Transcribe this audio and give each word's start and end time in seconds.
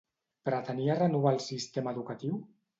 Pretenia 0.49 0.95
renovar 1.01 1.35
el 1.37 1.43
sistema 1.51 1.97
educatiu? 1.97 2.45